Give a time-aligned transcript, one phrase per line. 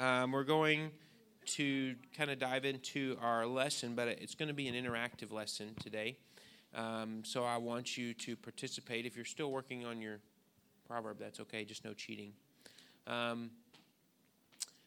[0.00, 0.90] um, we're going
[1.44, 5.74] to kind of dive into our lesson, but it's going to be an interactive lesson
[5.80, 6.16] today.
[6.74, 9.04] Um, so I want you to participate.
[9.04, 10.20] If you're still working on your
[10.88, 11.64] proverb, that's okay.
[11.64, 12.32] Just no cheating.
[13.06, 13.50] Um,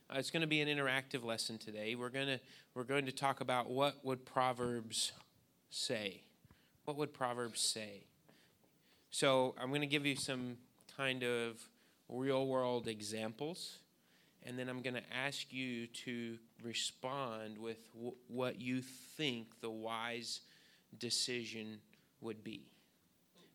[0.09, 1.95] uh, it's going to be an interactive lesson today.
[1.95, 2.39] We're going to
[2.73, 5.11] we're going to talk about what would Proverbs
[5.69, 6.21] say.
[6.85, 8.05] What would Proverbs say?
[9.11, 10.57] So I'm going to give you some
[10.97, 11.61] kind of
[12.09, 13.77] real world examples,
[14.45, 19.69] and then I'm going to ask you to respond with w- what you think the
[19.69, 20.41] wise
[20.97, 21.79] decision
[22.21, 22.67] would be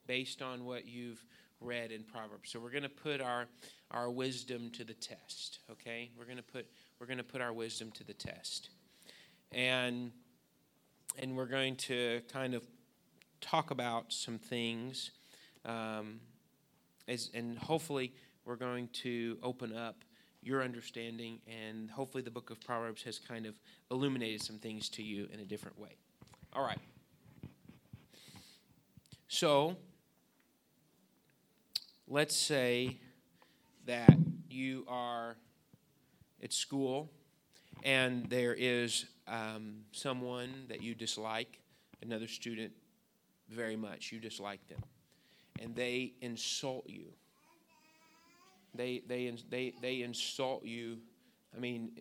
[0.06, 1.24] based on what you've
[1.60, 2.50] read in Proverbs.
[2.50, 3.46] So we're going to put our
[3.90, 6.10] our wisdom to the test, okay?
[6.16, 6.66] We're going to put
[6.98, 8.70] we're going to put our wisdom to the test.
[9.52, 10.12] And
[11.18, 12.62] and we're going to kind of
[13.40, 15.10] talk about some things
[15.64, 16.20] um,
[17.06, 18.12] as, and hopefully
[18.44, 20.04] we're going to open up
[20.48, 23.54] your understanding and hopefully the book of proverbs has kind of
[23.90, 25.94] illuminated some things to you in a different way
[26.54, 26.80] all right
[29.28, 29.76] so
[32.08, 32.96] let's say
[33.84, 34.16] that
[34.48, 35.36] you are
[36.42, 37.10] at school
[37.84, 41.60] and there is um, someone that you dislike,
[42.02, 42.72] another student
[43.48, 44.82] very much, you dislike them,
[45.60, 47.06] and they insult you.
[48.74, 50.98] They, they, they, they insult you,
[51.56, 51.92] I mean,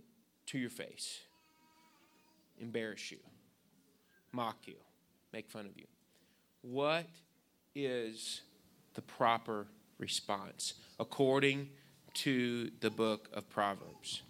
[0.48, 1.20] to your face,
[2.60, 3.20] embarrass you,
[4.32, 4.76] mock you,
[5.34, 5.86] make fun of you.
[6.62, 7.08] What
[7.76, 8.42] is
[8.94, 9.68] the proper
[10.00, 11.70] response according
[12.14, 14.24] to the book of Proverbs.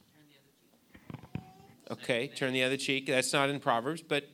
[1.89, 3.07] Okay, turn the other cheek.
[3.07, 4.27] That's not in Proverbs, but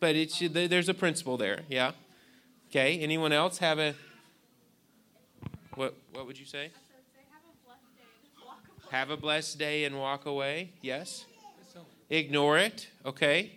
[0.00, 1.62] but it's there's a principle there.
[1.68, 1.92] Yeah.
[2.70, 3.00] Okay.
[3.00, 3.94] Anyone else have a
[5.78, 5.94] what?
[6.12, 6.70] What would you say?
[8.90, 10.72] Have a blessed day and walk away.
[10.82, 11.24] Yes.
[12.10, 12.88] Ignore it.
[13.04, 13.52] Okay.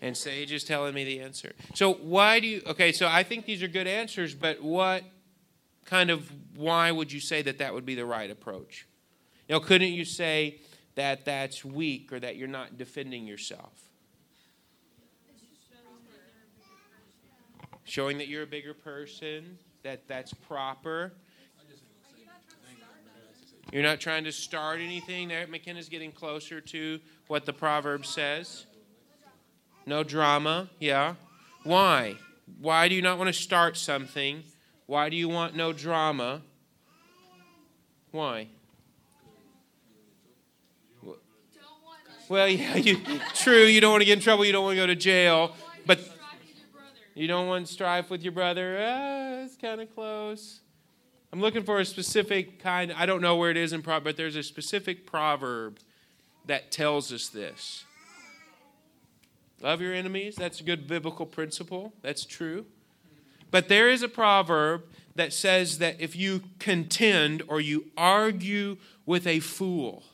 [0.00, 1.52] and Sage is telling me the answer.
[1.74, 2.62] So why do you?
[2.66, 5.04] Okay, so I think these are good answers, but what
[5.84, 8.86] kind of why would you say that that would be the right approach?
[9.48, 10.60] You know, couldn't you say
[10.94, 13.87] that that's weak or that you're not defending yourself?
[17.88, 21.10] Showing that you're a bigger person, that that's proper.
[23.72, 25.28] You're not trying to start anything.
[25.28, 28.66] There, McKenna's getting closer to what the proverb says.
[29.86, 31.14] No drama, yeah.
[31.64, 32.16] Why?
[32.60, 34.42] Why do you not want to start something?
[34.84, 36.42] Why do you want no drama?
[38.10, 38.48] Why?
[42.28, 43.00] Well, yeah, you,
[43.34, 43.64] true.
[43.64, 44.44] You don't want to get in trouble.
[44.44, 45.54] You don't want to go to jail.
[47.18, 48.78] You don't want strife with your brother.
[48.80, 50.60] Ah, it's kind of close.
[51.32, 52.94] I'm looking for a specific kind.
[52.96, 55.80] I don't know where it is in proverb, but there's a specific proverb
[56.46, 57.84] that tells us this.
[59.60, 60.36] Love your enemies.
[60.36, 61.92] That's a good biblical principle.
[62.02, 62.66] That's true.
[63.50, 64.84] But there is a proverb
[65.16, 70.04] that says that if you contend or you argue with a fool,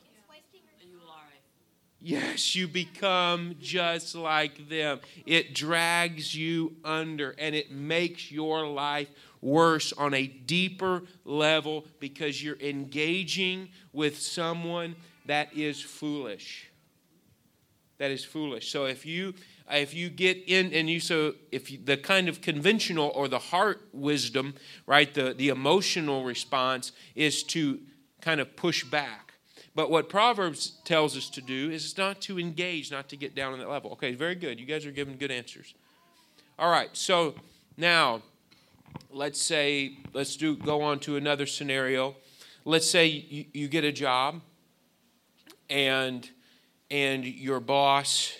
[2.05, 4.99] yes, you become just like them.
[5.25, 9.09] It drags you under and it makes your life
[9.41, 14.95] worse on a deeper level because you're engaging with someone
[15.25, 16.69] that is foolish
[17.97, 18.71] that is foolish.
[18.71, 19.33] So if you
[19.71, 23.39] if you get in and you so if you, the kind of conventional or the
[23.39, 24.55] heart wisdom,
[24.85, 27.79] right, the the emotional response is to
[28.21, 29.24] kind of push back.
[29.75, 33.51] But what Proverbs tells us to do is not to engage, not to get down
[33.51, 33.91] on that level.
[33.91, 34.59] Okay, very good.
[34.59, 35.75] You guys are giving good answers.
[36.57, 36.89] All right.
[36.93, 37.35] So
[37.75, 38.21] now
[39.11, 42.15] let's say let's do go on to another scenario.
[42.63, 44.41] Let's say you, you get a job
[45.69, 46.29] and
[46.89, 48.31] and your boss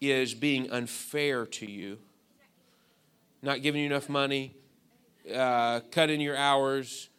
[0.00, 1.98] is being unfair to you,
[3.42, 4.56] not giving you enough money,
[5.32, 7.10] uh, cutting your hours,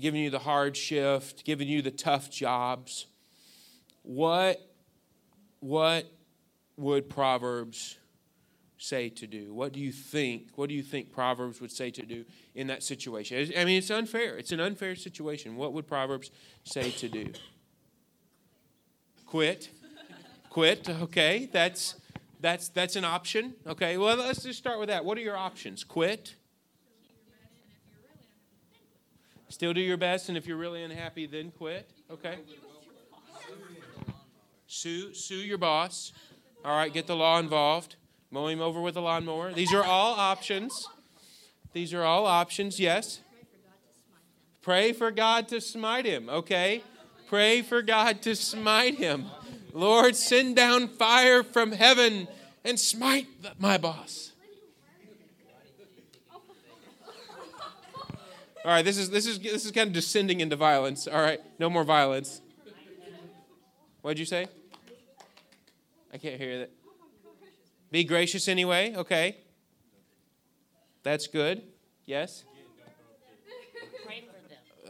[0.00, 3.06] giving you the hard shift, giving you the tough jobs,
[4.02, 4.60] what,
[5.60, 6.10] what
[6.76, 7.98] would Proverbs
[8.78, 9.54] say to do?
[9.54, 10.48] What do you think?
[10.56, 12.24] What do you think Proverbs would say to do
[12.54, 13.52] in that situation?
[13.56, 14.36] I mean, it's unfair.
[14.36, 15.56] It's an unfair situation.
[15.56, 16.30] What would Proverbs
[16.64, 17.32] say to do?
[19.26, 19.70] Quit
[20.52, 20.86] quit.
[20.90, 21.94] Okay, that's
[22.40, 23.54] that's that's an option.
[23.66, 25.04] Okay, well let's just start with that.
[25.04, 25.82] What are your options?
[25.82, 26.34] Quit.
[29.52, 31.86] Still do your best, and if you're really unhappy, then quit.
[32.10, 32.38] Okay.
[34.66, 36.12] Sue sue your boss.
[36.64, 37.96] All right, get the law involved.
[38.30, 39.52] Mow him over with a lawnmower.
[39.52, 40.88] These are all options.
[41.74, 42.80] These are all options.
[42.80, 43.20] Yes.
[44.62, 46.82] Pray for God to smite him, okay?
[47.28, 49.26] Pray for God to smite him.
[49.74, 52.26] Lord, send down fire from heaven
[52.64, 53.26] and smite
[53.58, 54.31] my boss.
[58.64, 61.08] All right, this is this is this is kind of descending into violence.
[61.08, 62.40] All right, no more violence.
[64.02, 64.46] What'd you say?
[66.12, 66.70] I can't hear that.
[67.90, 68.94] Be gracious anyway.
[68.96, 69.36] Okay.
[71.02, 71.62] That's good.
[72.06, 72.44] Yes.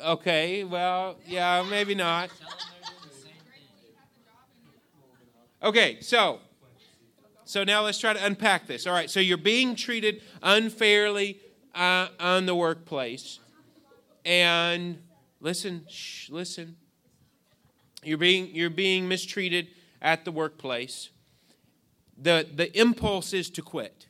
[0.05, 0.65] Okay.
[0.65, 2.31] Well, yeah, maybe not.
[5.63, 6.41] Okay, so
[7.45, 8.87] so now let's try to unpack this.
[8.87, 11.39] All right, so you're being treated unfairly
[11.75, 13.39] uh, on the workplace.
[14.25, 15.03] And
[15.41, 16.77] listen, shh, listen.
[18.03, 19.69] You're being, you're being mistreated
[20.01, 21.11] at the workplace.
[22.19, 24.07] The, the impulse is to quit.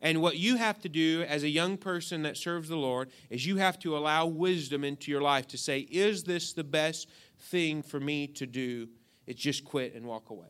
[0.00, 3.46] And what you have to do as a young person that serves the Lord is
[3.46, 7.82] you have to allow wisdom into your life to say, is this the best thing
[7.82, 8.88] for me to do?
[9.26, 10.48] It's just quit and walk away.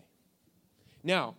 [1.05, 1.37] Now,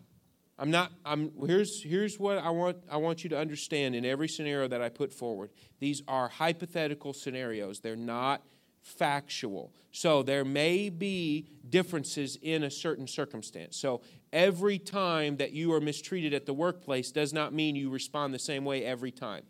[0.58, 4.30] I'm not I'm here's here's what I want I want you to understand in every
[4.30, 5.52] scenario that I put forward.
[5.80, 7.82] These are hypothetical scenarios.
[7.82, 8.42] They're not
[8.82, 9.74] factual.
[9.92, 13.76] So there may be differences in a certain circumstance.
[13.78, 18.34] So every time that you are mistreated at the workplace does not mean you respond
[18.34, 19.44] the same way every time.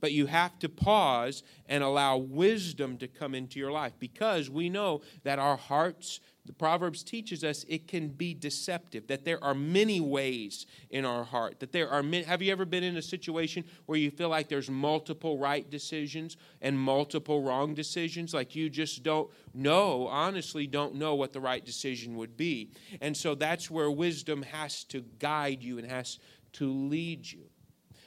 [0.00, 4.68] But you have to pause and allow wisdom to come into your life because we
[4.68, 9.54] know that our hearts the Proverbs teaches us it can be deceptive, that there are
[9.54, 11.60] many ways in our heart.
[11.60, 14.48] That there are many, have you ever been in a situation where you feel like
[14.48, 18.32] there's multiple right decisions and multiple wrong decisions?
[18.32, 22.70] Like you just don't know, honestly, don't know what the right decision would be.
[23.00, 26.18] And so that's where wisdom has to guide you and has
[26.54, 27.50] to lead you.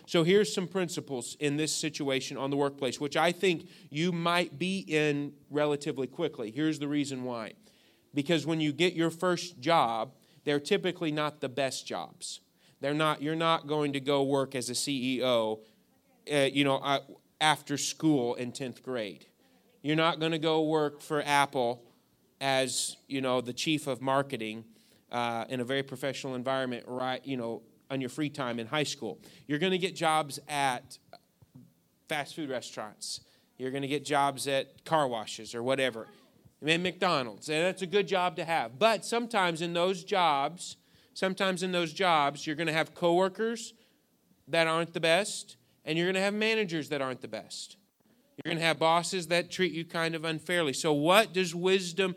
[0.09, 4.57] So here's some principles in this situation on the workplace, which I think you might
[4.57, 6.49] be in relatively quickly.
[6.49, 7.53] Here's the reason why
[8.15, 10.15] because when you get your first job,
[10.45, 12.39] they're typically not the best jobs.
[12.81, 13.21] They're not.
[13.21, 15.59] You're not going to go work as a CEO,
[16.33, 17.01] uh, you know, uh,
[17.39, 19.27] after school in tenth grade.
[19.83, 21.83] You're not going to go work for Apple
[22.41, 24.65] as you know the chief of marketing
[25.11, 27.23] uh, in a very professional environment, right?
[27.23, 29.19] You know, on your free time in high school.
[29.47, 30.97] You're going to get jobs at
[32.07, 33.21] fast food restaurants.
[33.57, 36.07] You're going to get jobs at car washes or whatever
[36.61, 37.49] in McDonald's.
[37.49, 38.79] And that's a good job to have.
[38.79, 40.77] But sometimes in those jobs,
[41.13, 43.73] sometimes in those jobs, you're going to have coworkers
[44.47, 47.77] that aren't the best, and you're going to have managers that aren't the best.
[48.37, 50.73] You're going to have bosses that treat you kind of unfairly.
[50.73, 52.15] So, what does wisdom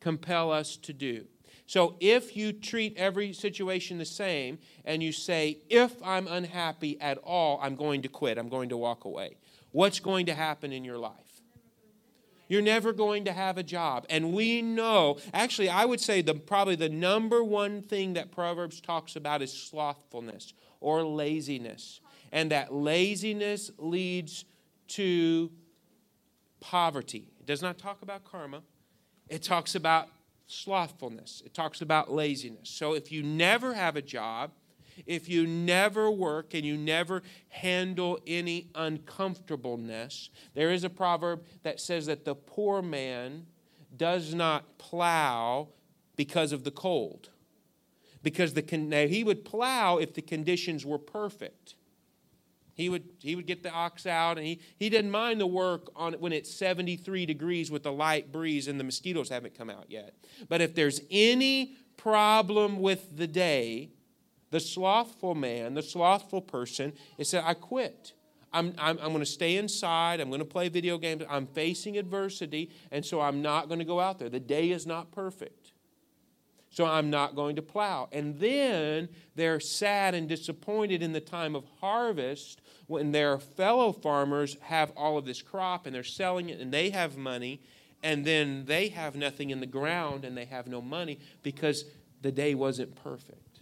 [0.00, 1.24] compel us to do?
[1.68, 7.18] So, if you treat every situation the same and you say, if I'm unhappy at
[7.18, 9.36] all, I'm going to quit, I'm going to walk away,
[9.70, 11.28] what's going to happen in your life?
[12.48, 14.06] you're never going to have a job.
[14.08, 18.80] And we know, actually, I would say the probably the number one thing that Proverbs
[18.80, 22.00] talks about is slothfulness or laziness.
[22.32, 24.46] And that laziness leads
[24.88, 25.50] to
[26.60, 27.28] poverty.
[27.38, 28.62] It does not talk about karma.
[29.28, 30.08] It talks about
[30.48, 31.42] slothfulness.
[31.44, 32.70] It talks about laziness.
[32.70, 34.50] So if you never have a job,
[35.06, 41.80] if you never work and you never handle any uncomfortableness, there is a proverb that
[41.80, 43.46] says that the poor man
[43.96, 45.68] does not plow
[46.16, 47.30] because of the cold.
[48.22, 51.76] Because the he would plow if the conditions were perfect.
[52.78, 55.90] He would, he would get the ox out and he, he didn't mind the work
[55.96, 59.86] on when it's 73 degrees with a light breeze and the mosquitoes haven't come out
[59.88, 60.14] yet.
[60.48, 63.90] But if there's any problem with the day,
[64.52, 68.12] the slothful man, the slothful person, is said, I quit.
[68.52, 70.20] I'm, I'm, I'm going to stay inside.
[70.20, 71.24] I'm going to play video games.
[71.28, 74.28] I'm facing adversity, and so I'm not going to go out there.
[74.28, 75.72] The day is not perfect.
[76.70, 78.08] So I'm not going to plow.
[78.12, 84.56] And then they're sad and disappointed in the time of harvest when their fellow farmers
[84.62, 87.60] have all of this crop and they're selling it and they have money,
[88.02, 91.84] and then they have nothing in the ground and they have no money because
[92.22, 93.60] the day wasn't perfect.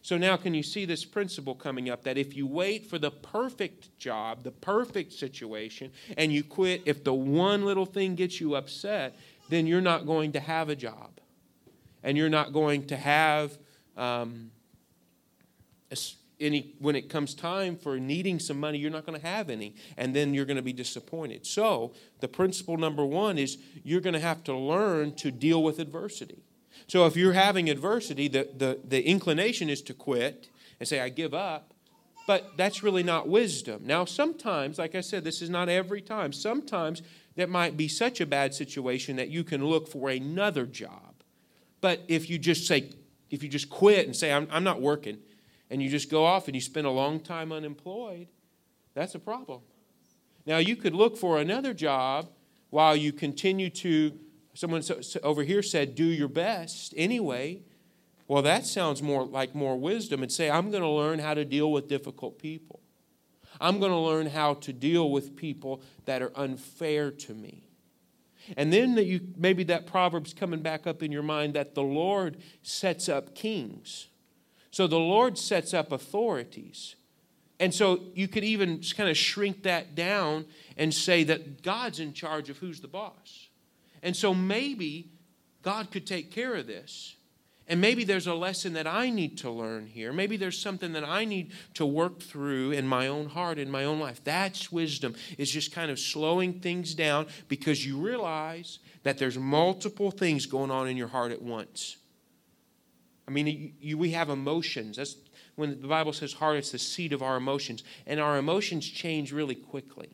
[0.00, 3.10] So now, can you see this principle coming up that if you wait for the
[3.10, 8.56] perfect job, the perfect situation, and you quit if the one little thing gets you
[8.56, 9.14] upset,
[9.48, 11.20] then you're not going to have a job.
[12.02, 13.56] And you're not going to have
[13.96, 14.50] um,
[16.42, 19.74] any, when it comes time for needing some money, you're not going to have any.
[19.96, 21.46] And then you're going to be disappointed.
[21.46, 25.78] So, the principle number one is you're going to have to learn to deal with
[25.78, 26.42] adversity.
[26.86, 31.08] So if you're having adversity, the, the, the inclination is to quit and say, I
[31.08, 31.72] give up.
[32.26, 33.82] but that's really not wisdom.
[33.84, 36.32] Now, sometimes, like I said, this is not every time.
[36.32, 37.02] Sometimes
[37.36, 41.14] that might be such a bad situation that you can look for another job.
[41.80, 42.90] But if you just say,
[43.30, 45.18] if you just quit and say, I'm, I'm not working,
[45.72, 48.28] and you just go off and you spend a long time unemployed,
[48.92, 49.62] that's a problem.
[50.44, 52.28] Now, you could look for another job
[52.68, 54.12] while you continue to,
[54.52, 54.82] someone
[55.22, 57.62] over here said, do your best anyway.
[58.28, 61.44] Well, that sounds more like more wisdom and say, I'm going to learn how to
[61.44, 62.80] deal with difficult people.
[63.58, 67.64] I'm going to learn how to deal with people that are unfair to me.
[68.58, 71.82] And then that you maybe that proverb's coming back up in your mind that the
[71.82, 74.08] Lord sets up kings.
[74.72, 76.96] So the Lord sets up authorities.
[77.60, 82.12] And so you could even kind of shrink that down and say that God's in
[82.14, 83.48] charge of who's the boss.
[84.02, 85.12] And so maybe
[85.62, 87.14] God could take care of this.
[87.68, 90.12] And maybe there's a lesson that I need to learn here.
[90.12, 93.84] Maybe there's something that I need to work through in my own heart, in my
[93.84, 94.24] own life.
[94.24, 100.10] That's wisdom, is just kind of slowing things down because you realize that there's multiple
[100.10, 101.98] things going on in your heart at once.
[103.32, 104.98] I mean, you, we have emotions.
[104.98, 105.16] That's
[105.54, 107.82] when the Bible says heart, it's the seat of our emotions.
[108.06, 110.10] And our emotions change really quickly.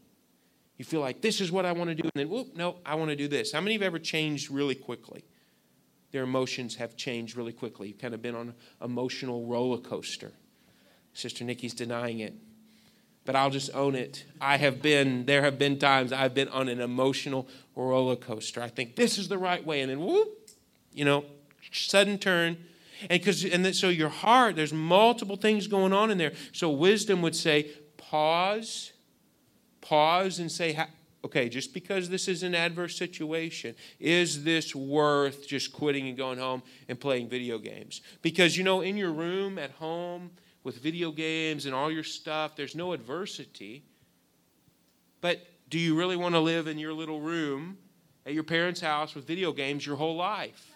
[0.76, 2.94] You feel like this is what I want to do, and then, whoop, no, I
[2.94, 3.50] want to do this.
[3.50, 5.24] How many have ever changed really quickly?
[6.12, 7.88] Their emotions have changed really quickly.
[7.88, 10.30] You've kind of been on an emotional roller coaster.
[11.12, 12.34] Sister Nikki's denying it.
[13.24, 14.26] But I'll just own it.
[14.40, 18.62] I have been, there have been times I've been on an emotional roller coaster.
[18.62, 20.28] I think this is the right way, and then whoop,
[20.92, 21.24] you know,
[21.72, 22.58] sudden turn
[23.02, 26.32] and because and so your heart, there's multiple things going on in there.
[26.52, 28.92] So wisdom would say, pause,
[29.80, 30.78] pause and say,
[31.24, 36.38] okay, just because this is an adverse situation, is this worth just quitting and going
[36.38, 38.00] home and playing video games?
[38.22, 40.30] Because you know, in your room at home
[40.64, 43.84] with video games and all your stuff, there's no adversity.
[45.20, 47.78] But do you really want to live in your little room
[48.24, 50.74] at your parents' house with video games your whole life?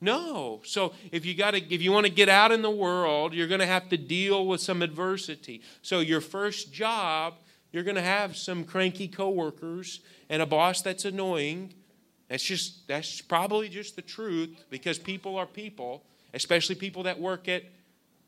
[0.00, 0.60] No.
[0.64, 3.46] So if you got to if you want to get out in the world, you're
[3.46, 5.62] going to have to deal with some adversity.
[5.82, 7.34] So your first job,
[7.72, 11.72] you're going to have some cranky coworkers and a boss that's annoying.
[12.28, 17.48] That's just that's probably just the truth because people are people, especially people that work
[17.48, 17.62] at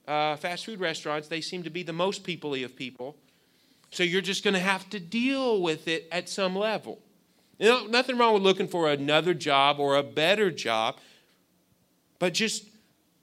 [0.07, 1.29] uh, fast food restaurants.
[1.29, 3.17] They seem to be the most peoply of people.
[3.91, 6.99] So you're just going to have to deal with it at some level.
[7.59, 10.99] You know, nothing wrong with looking for another job or a better job.
[12.19, 12.65] But just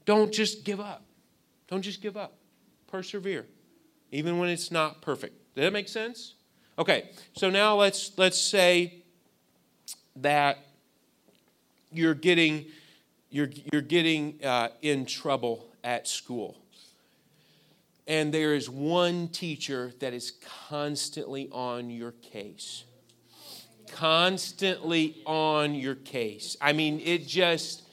[0.05, 1.03] don't just give up.
[1.67, 2.33] Don't just give up.
[2.87, 3.45] Persevere,
[4.11, 5.35] even when it's not perfect.
[5.55, 6.35] Does that make sense?
[6.77, 9.03] Okay, so now let's let's say
[10.17, 10.59] that
[11.91, 12.65] you're getting
[13.29, 16.57] you're you're getting uh, in trouble at school,
[18.07, 20.33] and there is one teacher that is
[20.69, 22.83] constantly on your case,
[23.91, 26.55] constantly on your case.
[26.61, 27.84] I mean, it just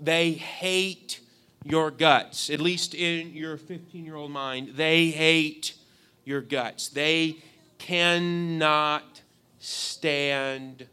[0.00, 1.20] they hate
[1.64, 4.70] your guts, at least in your 15 year old mind.
[4.74, 5.74] They hate
[6.24, 6.88] your guts.
[6.88, 7.36] They
[7.78, 9.22] cannot
[9.58, 10.86] stand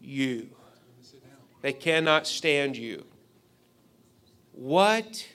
[0.00, 0.48] you.
[1.60, 3.04] They cannot stand you.
[4.52, 5.26] What,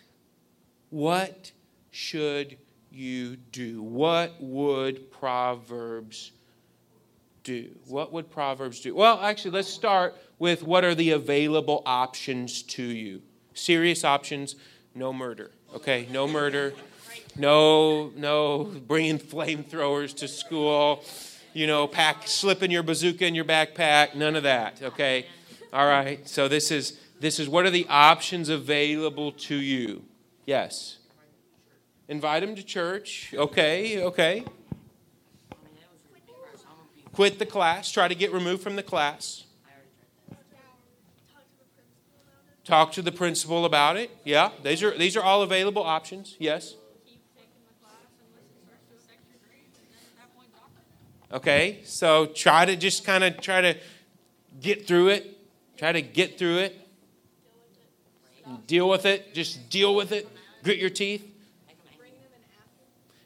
[0.89, 1.51] what
[1.91, 2.57] should
[2.91, 3.81] you do?
[3.81, 6.31] What would Proverbs
[7.43, 7.69] do?
[7.87, 8.95] What would Proverbs do?
[8.95, 13.21] Well, actually, let's start with what are the available options to you.
[13.53, 14.57] Serious options,
[14.93, 15.51] no murder.
[15.73, 16.73] Okay, no murder.
[17.37, 21.01] No, no bringing flamethrowers to school.
[21.53, 24.15] You know, pack slipping your bazooka in your backpack.
[24.15, 24.81] None of that.
[24.83, 25.27] Okay.
[25.71, 26.27] All right.
[26.27, 30.03] So this is this is what are the options available to you?
[30.45, 30.97] Yes.
[32.09, 33.33] Invite them to church.
[33.33, 34.03] Okay.
[34.03, 34.43] Okay.
[37.13, 37.89] Quit the class.
[37.89, 39.42] Try to get removed from the class.
[42.65, 44.09] Talk to the principal about it.
[44.23, 46.35] Yeah, these are these are all available options.
[46.39, 46.75] Yes.
[51.31, 53.75] Okay, so try to just kind of try to
[54.61, 55.37] get through it.
[55.77, 56.79] Try to get through it.
[58.67, 59.33] Deal with it.
[59.33, 60.27] Just deal with it.
[60.63, 61.27] Grit your teeth.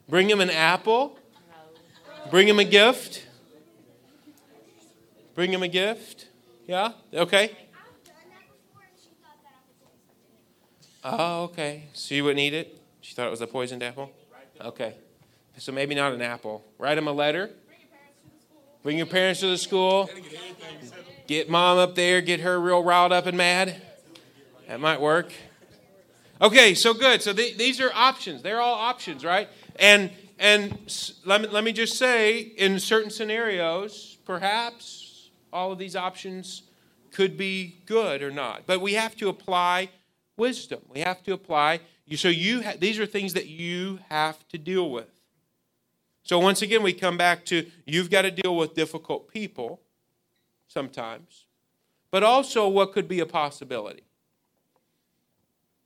[0.08, 1.20] Bring him an apple.
[2.32, 3.25] Bring him a gift.
[5.36, 6.27] Bring him a gift.
[6.65, 6.94] Yeah?
[7.13, 7.56] Okay.
[11.09, 11.83] Oh, okay.
[11.93, 12.81] So you wouldn't eat it?
[12.99, 14.11] She thought it was a poisoned apple?
[14.59, 14.95] Okay.
[15.57, 16.65] So maybe not an apple.
[16.77, 17.49] Write him a letter.
[18.83, 20.09] Bring your parents to the school.
[21.25, 23.81] Get mom up there, get her real riled up and mad.
[24.67, 25.31] That might work.
[26.41, 27.21] Okay, so good.
[27.21, 28.41] So th- these are options.
[28.43, 29.47] They're all options, right?
[29.77, 30.77] And and
[31.25, 36.63] let me, let me just say, in certain scenarios, perhaps all of these options
[37.11, 38.63] could be good or not.
[38.67, 39.89] But we have to apply
[40.38, 40.82] wisdom.
[40.88, 41.82] We have to apply.
[42.06, 45.10] You so you ha- these are things that you have to deal with.
[46.24, 49.82] So once again, we come back to you've got to deal with difficult people
[50.67, 51.46] sometimes,
[52.12, 54.03] but also what could be a possibility.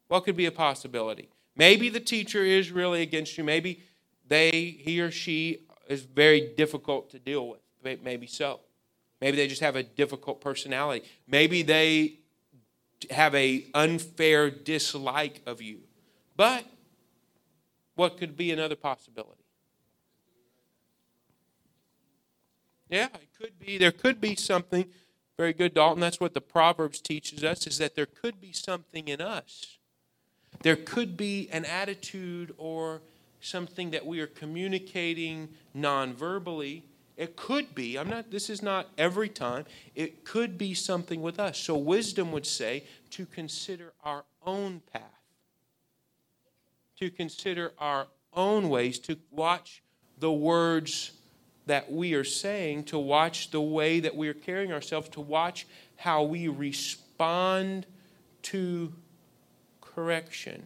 [0.07, 1.29] What could be a possibility?
[1.55, 3.43] Maybe the teacher is really against you.
[3.43, 3.83] Maybe
[4.27, 7.59] they, he or she, is very difficult to deal with.
[7.83, 8.61] Maybe so.
[9.19, 11.05] Maybe they just have a difficult personality.
[11.27, 12.20] Maybe they
[13.09, 15.79] have a unfair dislike of you.
[16.35, 16.65] But
[17.95, 19.43] what could be another possibility?
[22.89, 23.77] Yeah, it could be.
[23.77, 24.85] There could be something
[25.37, 26.01] very good, Dalton.
[26.01, 29.77] That's what the Proverbs teaches us is that there could be something in us.
[30.61, 33.01] There could be an attitude or
[33.39, 36.83] something that we are communicating non-verbally
[37.21, 41.39] it could be, I'm not, this is not every time, it could be something with
[41.39, 41.59] us.
[41.59, 45.03] So wisdom would say to consider our own path,
[46.97, 49.83] to consider our own ways, to watch
[50.17, 51.11] the words
[51.67, 55.67] that we are saying, to watch the way that we are carrying ourselves, to watch
[55.97, 57.85] how we respond
[58.41, 58.91] to
[59.79, 60.65] correction.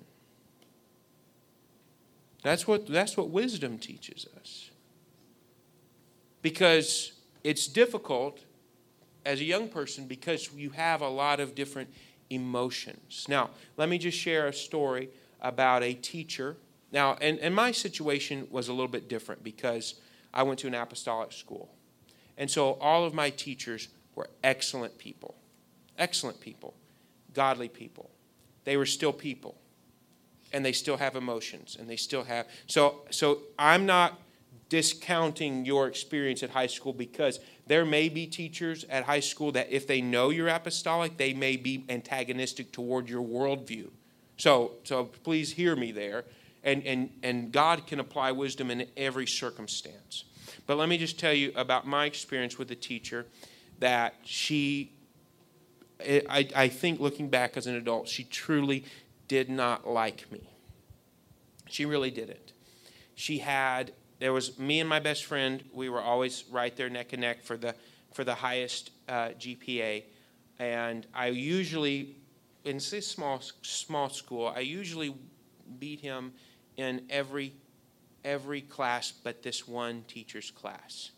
[2.44, 4.65] That's what, that's what wisdom teaches us
[6.46, 8.40] because it's difficult
[9.26, 11.92] as a young person because you have a lot of different
[12.30, 13.26] emotions.
[13.28, 15.10] Now, let me just share a story
[15.42, 16.56] about a teacher.
[16.92, 19.96] Now, and, and my situation was a little bit different because
[20.36, 21.74] I went to an apostolic school.
[22.38, 25.34] And so all of my teachers were excellent people,
[25.98, 26.76] excellent people,
[27.34, 28.12] godly people.
[28.66, 29.56] They were still people.
[30.54, 34.22] And they still have emotions and they still have so so I'm not
[34.70, 39.72] discounting your experience at high school because there may be teachers at high school that
[39.72, 43.90] if they know you're apostolic, they may be antagonistic toward your worldview.
[44.38, 46.26] So, so please hear me there.
[46.64, 50.26] And, and, and God can apply wisdom in every circumstance.
[50.66, 53.28] But let me just tell you about my experience with a teacher
[53.80, 54.92] that she,
[56.02, 58.86] I, I think looking back as an adult, she truly
[59.28, 60.50] did not like me.
[61.70, 62.54] She really didn't.
[63.14, 65.64] She had there was me and my best friend.
[65.74, 67.76] We were always right there neck and neck for the
[68.14, 70.04] for the highest uh, GPA,
[70.60, 72.16] and I usually
[72.64, 75.14] in this small small school I usually
[75.80, 76.34] beat him
[76.78, 77.54] in every
[78.24, 81.12] every class but this one teacher's class.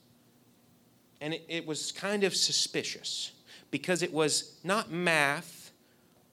[1.19, 3.31] And it, it was kind of suspicious
[3.71, 5.71] because it was not math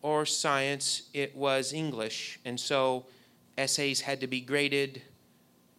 [0.02, 2.38] or science, it was English.
[2.44, 3.06] And so
[3.56, 5.00] essays had to be graded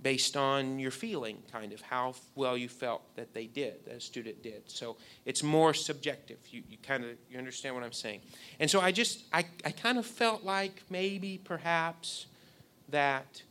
[0.06, 4.00] based on your feeling, kind of how well you felt that they did, that a
[4.00, 4.62] student did.
[4.68, 6.38] So it's more subjective.
[6.52, 8.20] You, you kind of you understand what I'm saying.
[8.60, 12.28] And so I just I, I kind of felt like maybe perhaps
[12.90, 13.42] that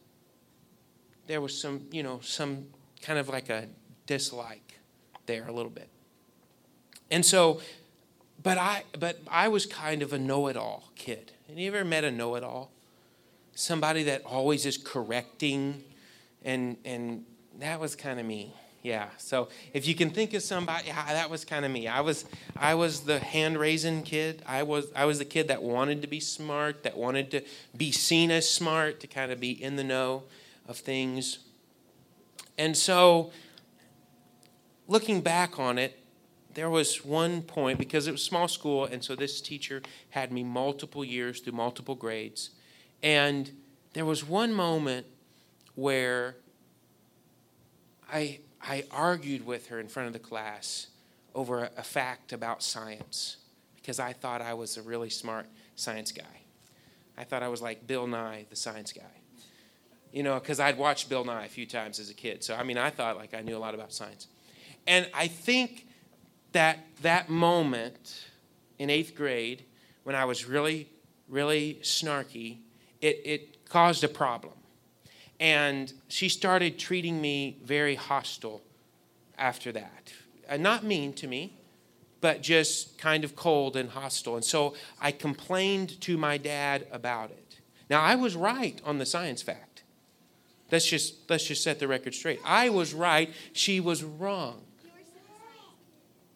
[1.26, 2.66] there was some you know some
[3.02, 3.66] kind of like a
[4.06, 4.78] dislike
[5.26, 5.88] there a little bit.
[7.10, 7.62] And so,
[8.44, 11.32] but I but I was kind of a know-it-all kid.
[11.48, 12.70] And you ever met a know-it-all?
[13.56, 15.82] Somebody that always is correcting
[16.44, 17.24] and and
[17.58, 18.54] that was kind of me
[18.84, 19.08] yeah.
[19.16, 21.88] So if you can think of somebody yeah, that was kind of me.
[21.88, 24.42] I was i was the hand raising kid.
[24.46, 27.42] I was i was the kid that wanted to be smart that wanted to
[27.74, 30.24] be seen as smart to kind of be in the know
[30.68, 31.38] of things.
[32.58, 33.32] And so
[34.86, 35.98] looking back on it
[36.52, 39.80] there was one point because it was small school and so this teacher
[40.10, 42.50] had me multiple years through multiple grades.
[43.02, 43.50] And
[43.94, 45.06] there was one moment
[45.74, 46.36] where
[48.12, 50.88] I, I argued with her in front of the class
[51.34, 53.38] over a, fact about science
[53.76, 56.22] because I thought I was a really smart science guy.
[57.18, 59.02] I thought I was like Bill Nye, the science guy.
[60.12, 62.44] You know, because I'd watched Bill Nye a few times as a kid.
[62.44, 64.28] So, I mean, I thought like I knew a lot about science.
[64.86, 65.88] And I think
[66.52, 68.26] that that moment
[68.78, 69.64] in eighth grade,
[70.04, 70.88] when I was really,
[71.28, 72.58] really snarky,
[73.00, 74.54] it, it caused a problem.
[75.40, 78.62] And she started treating me very hostile
[79.36, 80.12] after that.
[80.48, 81.52] Uh, not mean to me,
[82.20, 84.36] but just kind of cold and hostile.
[84.36, 87.56] And so I complained to my dad about it.
[87.90, 89.82] Now I was right on the science fact.
[90.70, 92.40] Let's just let's just set the record straight.
[92.44, 94.60] I was right, she was wrong.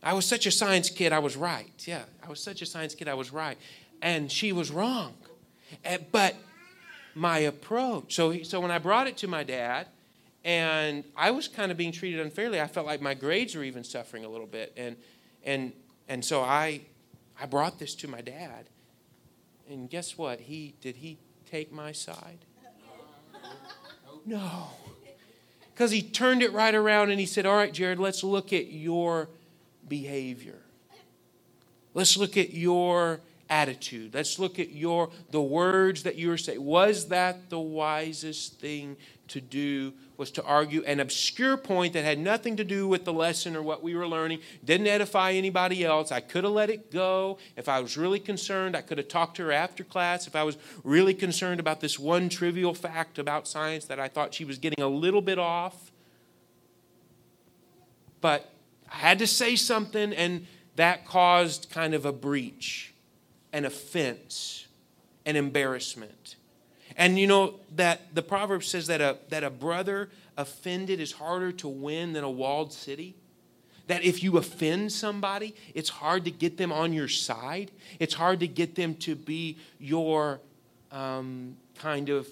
[0.02, 1.72] I was such a science kid, I was right.
[1.87, 3.58] Yeah, I was such a science kid, I was right.
[4.00, 5.14] And she was wrong.
[5.84, 6.37] Eh, but
[7.18, 8.14] my approach.
[8.14, 9.88] So, he, so when I brought it to my dad,
[10.44, 12.61] and I was kind of being treated unfairly.
[12.61, 14.96] I felt like my grades were even suffering a little bit, and
[15.44, 15.72] and
[16.09, 16.83] and so I
[17.40, 18.68] I brought this to my dad,
[19.68, 20.40] and guess what?
[20.40, 21.18] He did he
[21.50, 22.38] take my side?
[24.24, 24.68] No,
[25.74, 28.68] because he turned it right around and he said, "All right, Jared, let's look at
[28.68, 29.28] your
[29.88, 30.61] behavior.
[31.94, 34.14] Let's look at your." Attitude.
[34.14, 36.62] Let's look at your the words that you were saying.
[36.62, 38.96] Was that the wisest thing
[39.28, 39.92] to do?
[40.16, 43.62] Was to argue an obscure point that had nothing to do with the lesson or
[43.62, 46.11] what we were learning, didn't edify anybody else.
[46.11, 47.38] I could have let it go.
[47.56, 50.26] If I was really concerned, I could have talked to her after class.
[50.26, 54.34] If I was really concerned about this one trivial fact about science that I thought
[54.34, 55.92] she was getting a little bit off.
[58.20, 58.52] But
[58.90, 62.94] I had to say something, and that caused kind of a breach
[63.52, 64.66] an offense,
[65.24, 66.37] an embarrassment.
[66.96, 71.52] And you know that the proverb says that a, that a brother offended is harder
[71.52, 73.14] to win than a walled city.
[73.87, 77.70] That if you offend somebody, it's hard to get them on your side.
[77.98, 80.40] It's hard to get them to be your
[80.92, 82.28] um, kind of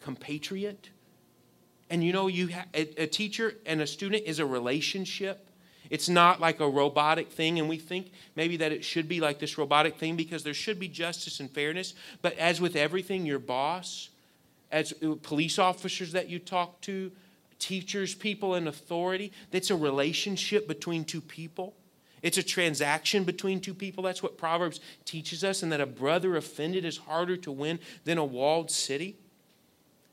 [0.00, 0.90] compatriot.
[1.88, 5.46] And you know, you ha- a, a teacher and a student is a relationship.
[5.90, 9.40] It's not like a robotic thing, and we think maybe that it should be like
[9.40, 11.94] this robotic thing because there should be justice and fairness.
[12.22, 14.08] But as with everything, your boss,
[14.70, 17.10] as uh, police officers that you talk to,
[17.58, 21.74] teachers, people in authority, that's a relationship between two people.
[22.22, 24.04] It's a transaction between two people.
[24.04, 28.16] That's what Proverbs teaches us, and that a brother offended is harder to win than
[28.16, 29.16] a walled city.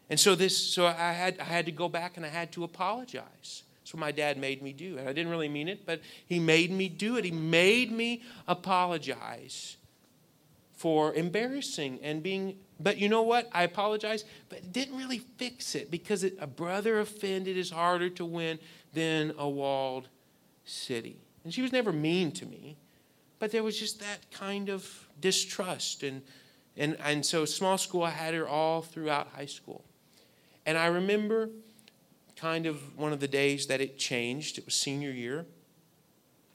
[0.10, 2.64] And so this, so I had, I had to go back and I had to
[2.64, 3.64] apologize.
[3.88, 4.98] That's what my dad made me do.
[4.98, 7.24] And I didn't really mean it, but he made me do it.
[7.24, 9.78] He made me apologize
[10.74, 12.58] for embarrassing and being.
[12.82, 13.48] But you know what?
[13.54, 18.10] I apologize, but it didn't really fix it because it, a brother offended is harder
[18.10, 18.60] to win
[18.92, 20.10] than a walled
[20.66, 21.22] city.
[21.46, 22.76] And she was never mean to me,
[23.40, 26.04] but there was just that kind of distrust.
[26.04, 26.24] And,
[26.76, 29.86] and, and so, small school, I had her all throughout high school.
[30.66, 31.52] And I remember
[32.38, 34.58] kind of one of the days that it changed.
[34.58, 35.46] It was senior year.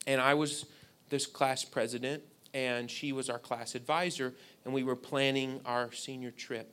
[0.06, 0.66] And I was
[1.10, 2.22] this class president,
[2.54, 6.72] and she was our class advisor, and we were planning our senior trip.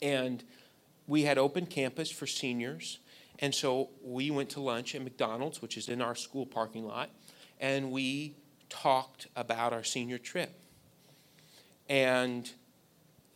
[0.00, 0.44] And
[1.06, 2.98] we had open campus for seniors.
[3.40, 7.10] And so we went to lunch at McDonald's, which is in our school parking lot,
[7.60, 8.36] and we
[8.68, 10.52] talked about our senior trip.
[11.88, 12.50] And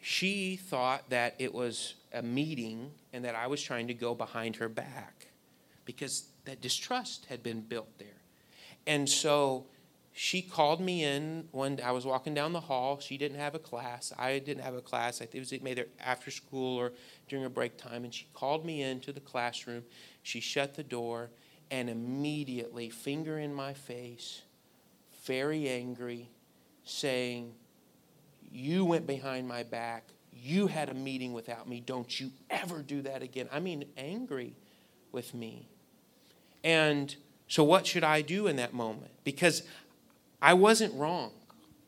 [0.00, 4.56] she thought that it was a meeting and that I was trying to go behind
[4.56, 5.28] her back
[5.84, 8.08] because that distrust had been built there.
[8.86, 9.66] And so
[10.12, 12.98] she called me in when I was walking down the hall.
[12.98, 14.12] She didn't have a class.
[14.18, 15.20] I didn't have a class.
[15.20, 16.92] It was either after school or
[17.28, 18.04] during a break time.
[18.04, 19.84] And she called me into the classroom.
[20.22, 21.30] She shut the door
[21.70, 24.42] and immediately, finger in my face,
[25.24, 26.30] very angry,
[26.84, 27.52] saying,
[28.50, 30.04] You went behind my back
[30.40, 31.80] you had a meeting without me.
[31.80, 33.48] Don't you ever do that again.
[33.52, 34.54] I mean, angry
[35.12, 35.68] with me.
[36.64, 37.14] And
[37.46, 39.10] so, what should I do in that moment?
[39.24, 39.62] Because
[40.40, 41.32] I wasn't wrong.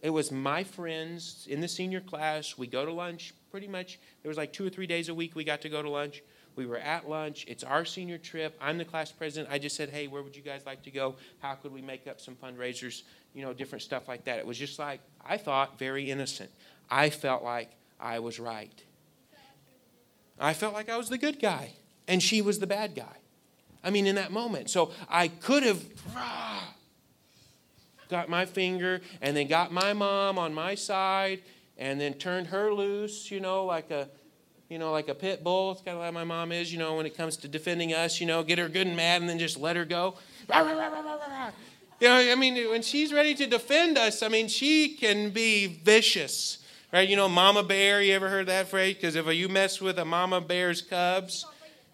[0.02, 2.56] It was my friends in the senior class.
[2.56, 3.98] We go to lunch pretty much.
[4.22, 6.22] There was like two or three days a week we got to go to lunch.
[6.56, 7.44] We were at lunch.
[7.46, 8.56] It's our senior trip.
[8.60, 9.52] I'm the class president.
[9.52, 11.16] I just said, hey, where would you guys like to go?
[11.40, 13.02] How could we make up some fundraisers?
[13.34, 14.38] You know, different stuff like that.
[14.38, 16.50] It was just like, I thought, very innocent.
[16.90, 18.82] I felt like I was right.
[20.38, 21.74] I felt like I was the good guy,
[22.08, 23.16] and she was the bad guy.
[23.84, 24.70] I mean, in that moment.
[24.70, 25.82] So I could have
[28.08, 31.42] got my finger and then got my mom on my side
[31.78, 34.08] and then turned her loose, you know, like a
[34.68, 35.72] you know, like a pit bull.
[35.72, 38.20] It's kind of like my mom is, you know, when it comes to defending us,
[38.20, 40.14] you know, get her good and mad and then just let her go.
[41.98, 45.66] You know, I mean, when she's ready to defend us, I mean, she can be
[45.66, 46.59] vicious.
[46.92, 47.08] Right?
[47.08, 48.96] You know, mama bear, you ever heard that phrase?
[48.96, 51.46] Because if you mess with a mama bear's cubs,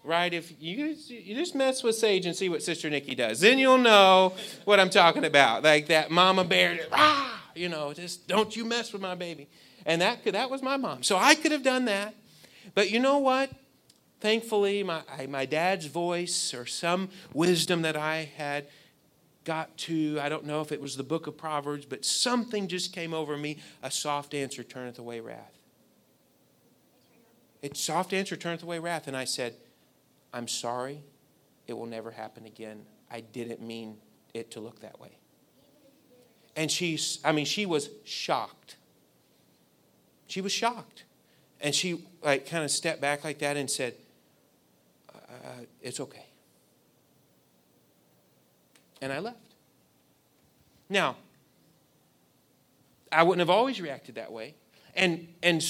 [0.03, 0.33] right?
[0.33, 3.77] If you, you just mess with Sage and see what Sister Nikki does, then you'll
[3.77, 4.33] know
[4.65, 5.63] what I'm talking about.
[5.63, 9.47] Like that mama bear, ah, you know, just don't you mess with my baby.
[9.85, 11.03] And that, that was my mom.
[11.03, 12.15] So I could have done that.
[12.73, 13.51] But you know what?
[14.19, 18.67] Thankfully, my, my dad's voice or some wisdom that I had
[19.47, 22.91] got to, I don't know if it was the book of Proverbs, but something just
[22.91, 23.59] came over me.
[23.81, 25.57] A soft answer turneth away wrath.
[27.63, 29.07] A soft answer turneth away wrath.
[29.07, 29.55] And I said,
[30.33, 31.01] I'm sorry.
[31.65, 32.81] It will never happen again.
[33.09, 33.95] I didn't mean
[34.33, 35.17] it to look that way.
[36.57, 38.75] And she's, I mean, she was shocked.
[40.27, 41.05] She was shocked.
[41.61, 43.95] And she, like, kind of stepped back like that and said,
[45.15, 46.26] uh, It's okay.
[49.01, 49.37] And I left.
[50.89, 51.17] Now,
[53.11, 54.55] I wouldn't have always reacted that way.
[54.95, 55.63] And, and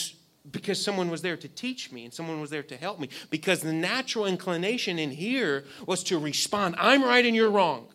[0.52, 3.10] because someone was there to teach me and someone was there to help me.
[3.30, 7.88] Because the natural inclination in here was to respond I'm right and you're wrong.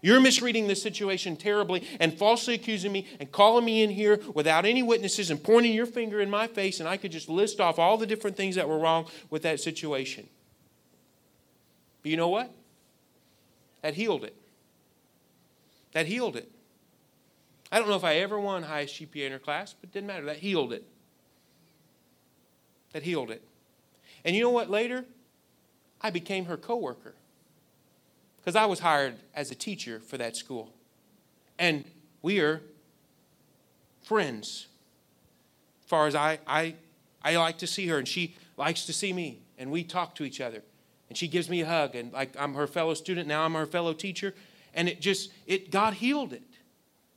[0.00, 4.64] You're misreading the situation terribly and falsely accusing me and calling me in here without
[4.64, 7.80] any witnesses and pointing your finger in my face, and I could just list off
[7.80, 10.28] all the different things that were wrong with that situation.
[12.02, 12.54] But you know what?
[13.82, 14.36] That healed it.
[15.92, 16.50] That healed it.
[17.70, 20.06] I don't know if I ever won highest GPA in her class, but it didn't
[20.06, 20.24] matter.
[20.26, 20.84] That healed it.
[22.92, 23.42] That healed it.
[24.24, 25.04] And you know what later?
[26.00, 27.14] I became her coworker
[28.38, 30.72] because I was hired as a teacher for that school.
[31.58, 31.84] And
[32.22, 32.62] we are
[34.02, 34.68] friends.
[35.82, 36.74] As far as I, I,
[37.22, 40.24] I like to see her, and she likes to see me, and we talk to
[40.24, 40.62] each other.
[41.08, 43.66] And she gives me a hug, and like I'm her fellow student, now I'm her
[43.66, 44.34] fellow teacher.
[44.74, 46.42] And it just, it God healed it.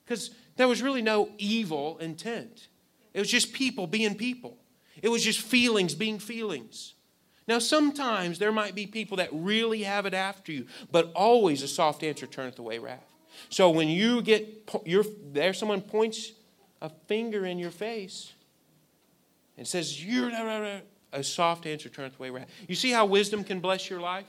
[0.04, 2.68] Because there was really no evil intent.
[3.14, 4.58] It was just people being people.
[5.02, 6.94] It was just feelings being feelings.
[7.48, 11.68] Now, sometimes there might be people that really have it after you, but always a
[11.68, 13.10] soft answer turneth away wrath.
[13.50, 16.34] So when you get your there, someone points
[16.82, 18.34] a finger in your face
[19.58, 20.30] and says, "You're
[21.12, 24.28] a soft answer turneth away wrath." You see how wisdom can bless your life.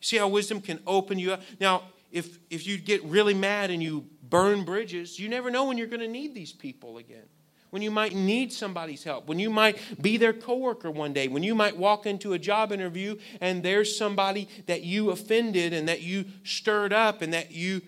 [0.00, 1.42] See how wisdom can open you up.
[1.58, 5.76] Now, if if you get really mad and you burn bridges, you never know when
[5.76, 7.26] you're going to need these people again.
[7.70, 11.42] When you might need somebody's help, when you might be their coworker one day, when
[11.42, 16.00] you might walk into a job interview and there's somebody that you offended and that
[16.00, 17.82] you stirred up and that you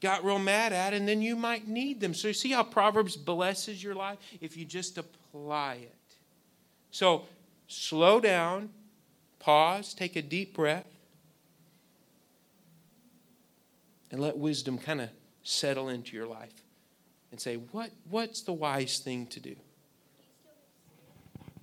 [0.00, 2.14] got real mad at, and then you might need them.
[2.14, 4.18] So you see how Proverbs blesses your life?
[4.40, 6.16] If you just apply it.
[6.92, 7.24] So
[7.66, 8.68] slow down,
[9.40, 10.86] pause, take a deep breath,
[14.14, 15.10] and let wisdom kind of
[15.42, 16.62] settle into your life
[17.32, 19.56] and say, what, what's the wise thing to do?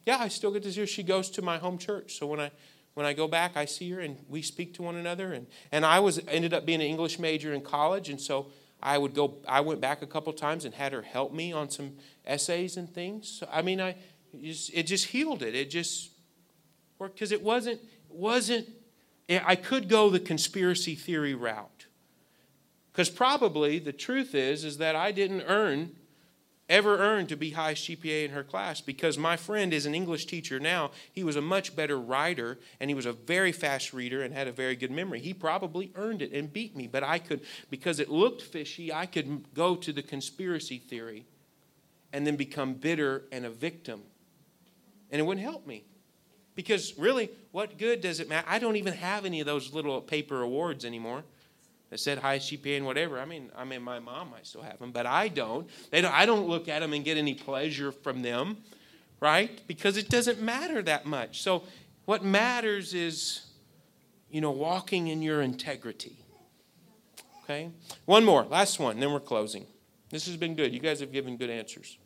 [0.05, 0.85] Yeah, I still get to see her.
[0.85, 2.19] She goes to my home church.
[2.19, 2.51] So when I
[2.93, 5.31] when I go back, I see her and we speak to one another.
[5.31, 8.47] And, and I was ended up being an English major in college, and so
[8.83, 9.35] I would go.
[9.47, 11.93] I went back a couple times and had her help me on some
[12.25, 13.29] essays and things.
[13.29, 13.95] So I mean, I
[14.33, 15.55] it just healed it.
[15.55, 16.09] It just
[16.99, 18.67] worked because it wasn't wasn't.
[19.29, 21.80] I could go the conspiracy theory route.
[22.91, 25.95] Because probably the truth is, is that I didn't earn,
[26.67, 30.25] ever earn to be highest GPA in her class because my friend is an English
[30.25, 30.91] teacher now.
[31.11, 34.47] He was a much better writer and he was a very fast reader and had
[34.47, 35.21] a very good memory.
[35.21, 39.05] He probably earned it and beat me, but I could, because it looked fishy, I
[39.05, 41.25] could go to the conspiracy theory
[42.11, 44.01] and then become bitter and a victim.
[45.11, 45.85] And it wouldn't help me.
[46.55, 48.45] Because really, what good does it matter?
[48.49, 51.23] I don't even have any of those little paper awards anymore
[51.91, 53.19] that said highest GPA and whatever.
[53.19, 55.69] I mean, I mean, my mom might still have them, but I don't.
[55.91, 56.13] They don't.
[56.13, 58.57] I don't look at them and get any pleasure from them,
[59.19, 59.61] right?
[59.67, 61.41] Because it doesn't matter that much.
[61.41, 61.63] So,
[62.05, 63.45] what matters is,
[64.31, 66.17] you know, walking in your integrity.
[67.43, 67.69] Okay.
[68.05, 69.65] One more, last one, then we're closing.
[70.09, 70.73] This has been good.
[70.73, 71.97] You guys have given good answers.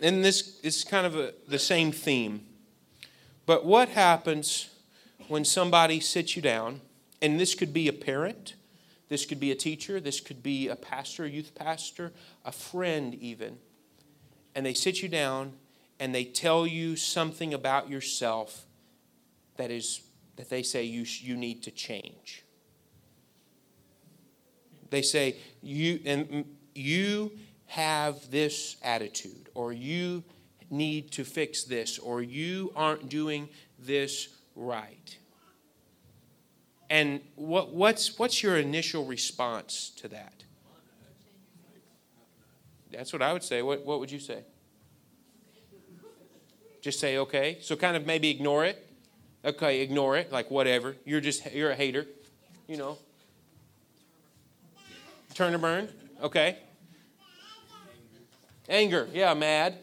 [0.00, 2.46] And this is kind of a, the same theme.
[3.44, 4.69] But what happens
[5.30, 6.80] when somebody sits you down,
[7.22, 8.54] and this could be a parent,
[9.08, 12.12] this could be a teacher, this could be a pastor, a youth pastor,
[12.44, 13.58] a friend, even,
[14.56, 15.52] and they sit you down
[16.00, 18.66] and they tell you something about yourself
[19.56, 20.00] that is
[20.34, 22.42] that they say you you need to change.
[24.90, 27.30] They say you and mm, you
[27.66, 30.24] have this attitude or you
[30.70, 35.18] need to fix this or you aren't doing this right.
[36.90, 40.42] And what, what's, what's your initial response to that?
[42.90, 43.62] That's what I would say.
[43.62, 44.42] What, what would you say?
[46.82, 47.58] Just say okay.
[47.60, 48.84] So kind of maybe ignore it.
[49.44, 50.32] Okay, ignore it.
[50.32, 50.96] Like whatever.
[51.04, 52.06] You're just you're a hater.
[52.66, 52.98] You know.
[55.34, 55.88] Turn to burn.
[56.22, 56.58] Okay.
[58.68, 59.08] Anger.
[59.12, 59.76] Yeah, mad.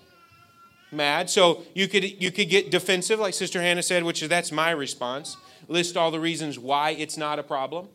[0.91, 1.29] Mad.
[1.29, 4.71] So you could you could get defensive, like Sister Hannah said, which is that's my
[4.71, 7.87] response list all the reasons why it's not a problem.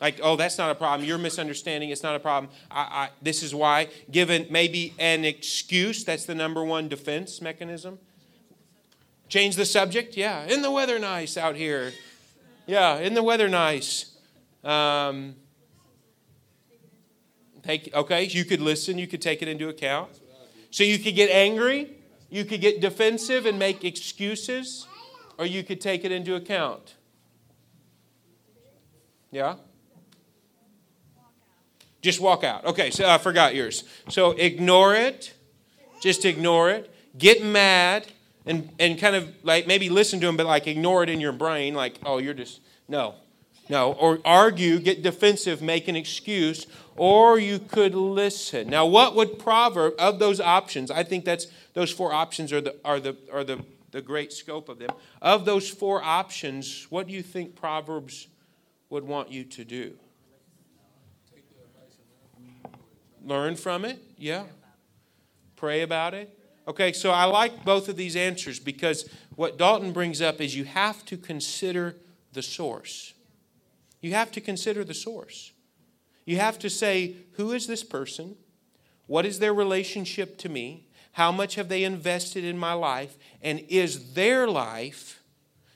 [0.00, 1.08] Like, oh, that's not a problem.
[1.08, 1.90] You're misunderstanding.
[1.90, 2.52] It's not a problem.
[2.70, 3.88] I, I, this is why.
[4.10, 7.98] Given maybe an excuse, that's the number one defense mechanism.
[9.28, 10.16] Change the subject.
[10.16, 11.92] Yeah, in the weather nice out here.
[12.66, 14.16] Yeah, in the weather nice.
[14.62, 15.36] Um,
[17.62, 18.24] take okay.
[18.24, 18.98] You could listen.
[18.98, 20.10] You could take it into account.
[20.70, 21.96] So you could get angry.
[22.30, 24.88] You could get defensive and make excuses,
[25.38, 26.94] or you could take it into account.
[29.30, 29.56] Yeah?
[32.02, 32.64] Just walk out.
[32.66, 33.84] Okay, so I forgot yours.
[34.08, 35.32] So ignore it.
[36.00, 36.94] Just ignore it.
[37.16, 38.06] Get mad
[38.46, 41.32] and, and kind of like maybe listen to him, but like ignore it in your
[41.32, 43.14] brain, like, oh, you're just, no.
[43.70, 43.92] No.
[43.94, 46.66] Or argue, get defensive, make an excuse,
[46.96, 48.68] or you could listen.
[48.68, 52.76] Now, what would Proverb, of those options, I think that's, those four options are the,
[52.84, 53.64] are the, are the,
[53.94, 54.90] the great scope of them.
[55.22, 58.26] Of those four options, what do you think Proverbs
[58.90, 59.94] would want you to do?
[63.24, 64.46] Learn from it, yeah.
[65.54, 66.36] Pray about it.
[66.66, 70.64] Okay, so I like both of these answers because what Dalton brings up is you
[70.64, 71.94] have to consider
[72.32, 73.14] the source.
[74.00, 75.52] You have to consider the source.
[76.24, 78.34] You have to say, who is this person?
[79.06, 80.88] What is their relationship to me?
[81.14, 83.16] How much have they invested in my life?
[83.40, 85.22] And is their life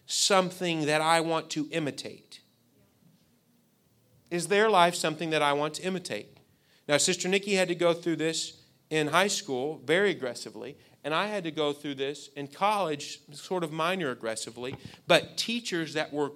[0.04, 2.40] something that I want to imitate?
[4.30, 6.38] Is their life something that I want to imitate?
[6.88, 11.28] Now, Sister Nikki had to go through this in high school very aggressively, and I
[11.28, 14.74] had to go through this in college, sort of minor aggressively.
[15.06, 16.32] But teachers that were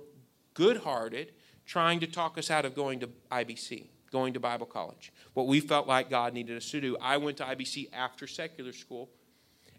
[0.55, 1.33] good hearted,
[1.67, 5.59] trying to talk us out of going to IBC, going to Bible college, what we
[5.59, 6.97] felt like God needed us to do.
[7.01, 9.09] I went to IBC after secular school.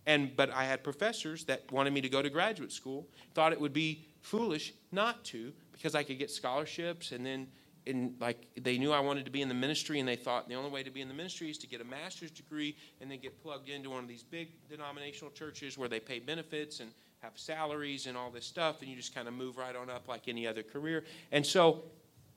[0.05, 3.61] And, but I had professors that wanted me to go to graduate school, thought it
[3.61, 7.47] would be foolish not to because I could get scholarships and then
[7.85, 10.55] and like they knew I wanted to be in the ministry, and they thought the
[10.55, 13.19] only way to be in the ministry is to get a master's degree and then
[13.19, 16.91] get plugged into one of these big denominational churches where they pay benefits and
[17.21, 20.07] have salaries and all this stuff, and you just kind of move right on up
[20.07, 21.03] like any other career.
[21.31, 21.83] And so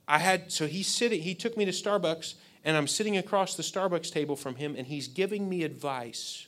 [0.09, 1.23] I had so he's sitting.
[1.23, 4.87] He took me to Starbucks, and I'm sitting across the Starbucks table from him, and
[4.87, 6.47] he's giving me advice,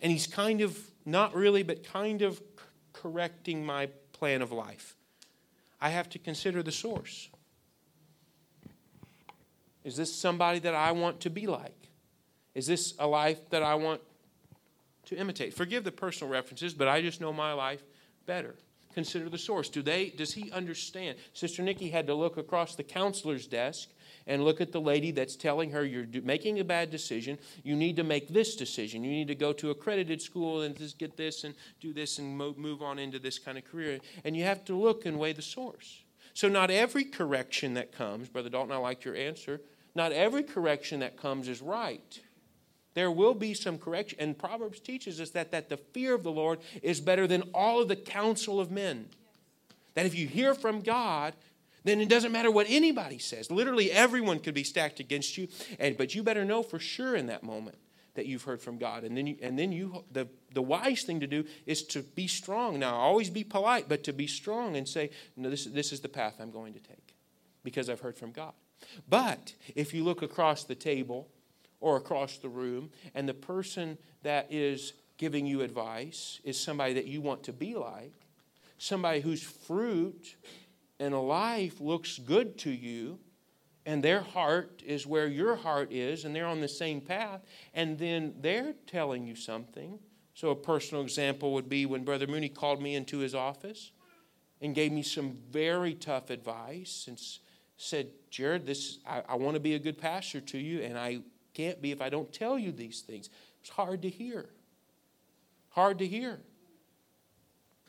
[0.00, 2.40] and he's kind of not really, but kind of
[2.92, 4.96] correcting my plan of life.
[5.80, 7.28] I have to consider the source.
[9.84, 11.88] Is this somebody that I want to be like?
[12.54, 14.00] Is this a life that I want
[15.06, 15.54] to imitate?
[15.54, 17.82] Forgive the personal references, but I just know my life
[18.26, 18.56] better.
[18.94, 19.68] Consider the source.
[19.68, 21.16] Do they does he understand?
[21.32, 23.88] Sister Nikki had to look across the counselor's desk
[24.26, 27.38] and look at the lady that's telling her you're making a bad decision.
[27.62, 29.04] You need to make this decision.
[29.04, 32.36] You need to go to accredited school and just get this and do this and
[32.36, 34.00] move on into this kind of career.
[34.24, 36.02] And you have to look and weigh the source.
[36.34, 39.60] So, not every correction that comes, Brother Dalton, I like your answer,
[39.94, 42.20] not every correction that comes is right.
[42.94, 44.18] There will be some correction.
[44.20, 47.80] And Proverbs teaches us that, that the fear of the Lord is better than all
[47.80, 49.08] of the counsel of men.
[49.94, 51.34] That if you hear from God,
[51.84, 53.50] then it doesn't matter what anybody says.
[53.50, 55.48] Literally, everyone could be stacked against you.
[55.78, 57.78] And, but you better know for sure in that moment
[58.14, 59.04] that you've heard from God.
[59.04, 62.26] And then, you, and then you, the, the wise thing to do is to be
[62.26, 62.78] strong.
[62.78, 66.08] Now, always be polite, but to be strong and say, no, this, this is the
[66.08, 67.14] path I'm going to take
[67.62, 68.52] because I've heard from God.
[69.08, 71.28] But if you look across the table
[71.80, 77.06] or across the room and the person that is giving you advice is somebody that
[77.06, 78.14] you want to be like,
[78.78, 80.36] somebody whose fruit
[80.98, 83.18] and life looks good to you,
[83.84, 87.42] and their heart is where your heart is, and they're on the same path,
[87.74, 89.98] and then they're telling you something.
[90.34, 93.92] So, a personal example would be when Brother Mooney called me into his office
[94.62, 97.20] and gave me some very tough advice and
[97.76, 101.20] said, Jared, this I, I want to be a good pastor to you, and I
[101.60, 103.30] can't be if I don't tell you these things.
[103.60, 104.46] It's hard to hear.
[105.70, 106.40] Hard to hear.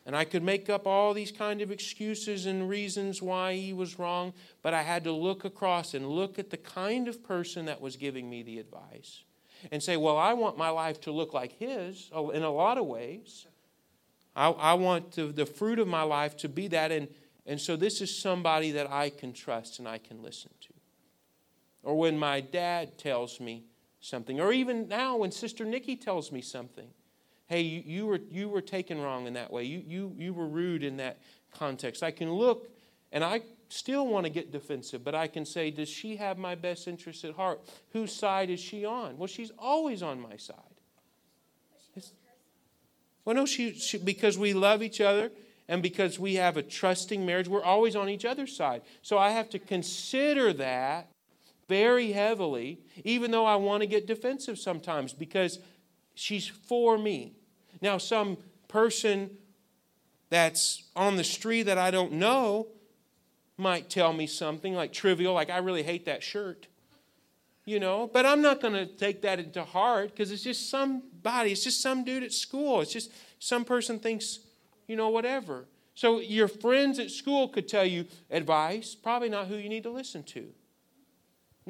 [0.06, 4.00] And I could make up all these kind of excuses and reasons why he was
[4.00, 4.34] wrong,
[4.64, 7.96] but I had to look across and look at the kind of person that was
[7.96, 9.24] giving me the advice
[9.72, 12.80] and say, well, I want my life to look like his oh, in a lot
[12.80, 13.46] of ways.
[14.36, 16.92] I, I want the, the fruit of my life to be that.
[16.92, 17.08] And,
[17.46, 20.61] and so this is somebody that I can trust and I can listen to.
[21.84, 23.64] Or when my dad tells me
[24.00, 26.88] something, or even now when Sister Nikki tells me something.
[27.48, 29.64] Hey, you, you, were, you were taken wrong in that way.
[29.64, 31.20] You, you, you were rude in that
[31.54, 32.02] context.
[32.02, 32.70] I can look
[33.12, 36.56] and I still want to get defensive, but I can say, Does she have my
[36.56, 37.62] best interest at heart?
[37.92, 39.18] Whose side is she on?
[39.18, 40.56] Well, she's always on my side.
[43.26, 45.32] well, no, she, she because we love each other
[45.68, 48.82] and because we have a trusting marriage, we're always on each other's side.
[49.02, 51.10] So I have to consider that
[51.72, 55.60] very heavily, even though I want to get defensive sometimes because
[56.16, 57.32] she's for me.
[57.82, 59.30] Now, some person
[60.30, 62.68] that's on the street that I don't know
[63.56, 66.68] might tell me something like trivial, like, I really hate that shirt.
[67.64, 71.54] You know, but I'm not going to take that into heart because it's just somebody.
[71.54, 72.82] It's just some dude at school.
[72.82, 74.40] It's just some person thinks,
[74.88, 75.68] you know, whatever.
[75.94, 79.92] So your friends at school could tell you advice, probably not who you need to
[79.92, 80.52] listen to.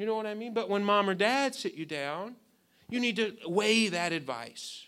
[0.02, 0.52] You know what I mean?
[0.52, 2.34] But when mom or dad sit you down,
[2.90, 4.84] you need to weigh that advice.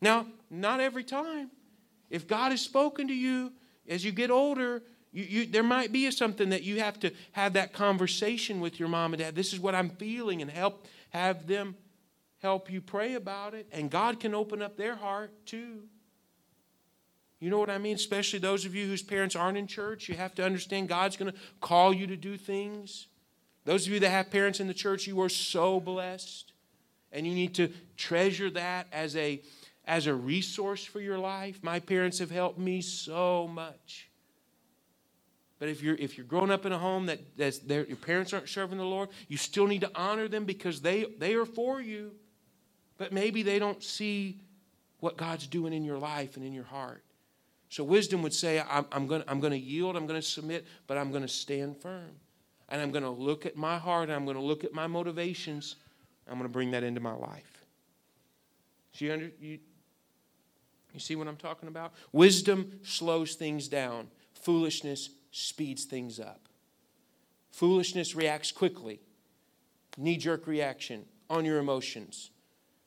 [0.00, 1.50] Now, not every time.
[2.08, 3.52] If God has spoken to you
[3.86, 4.82] as you get older,
[5.12, 8.88] you, you, there might be something that you have to have that conversation with your
[8.88, 9.34] mom and dad.
[9.36, 11.76] This is what I'm feeling, and help have them
[12.40, 13.68] help you pray about it.
[13.72, 15.82] And God can open up their heart too.
[17.40, 17.96] You know what I mean?
[17.96, 21.30] Especially those of you whose parents aren't in church, you have to understand God's going
[21.30, 23.08] to call you to do things.
[23.66, 26.52] Those of you that have parents in the church, you are so blessed.
[27.12, 29.42] And you need to treasure that as a,
[29.84, 31.58] as a resource for your life.
[31.62, 34.08] My parents have helped me so much.
[35.58, 38.48] But if you're if you're growing up in a home that that's your parents aren't
[38.48, 42.12] serving the Lord, you still need to honor them because they they are for you.
[42.98, 44.38] But maybe they don't see
[45.00, 47.02] what God's doing in your life and in your heart.
[47.68, 51.10] So wisdom would say, I'm, I'm going to yield, I'm going to submit, but I'm
[51.10, 52.12] going to stand firm.
[52.68, 55.76] And I'm going to look at my heart, I'm going to look at my motivations.
[56.28, 57.64] I'm going to bring that into my life.
[58.92, 59.58] So you, under, you,
[60.92, 61.92] you see what I'm talking about?
[62.12, 66.48] Wisdom slows things down, foolishness speeds things up.
[67.52, 69.00] Foolishness reacts quickly,
[69.96, 72.30] knee jerk reaction on your emotions.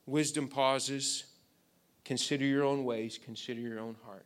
[0.05, 1.25] Wisdom pauses,
[2.03, 4.25] consider your own ways, consider your own heart.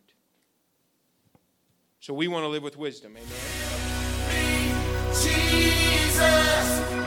[1.99, 3.15] So we want to live with wisdom.
[3.17, 4.02] Amen.
[5.21, 7.02] Jesus.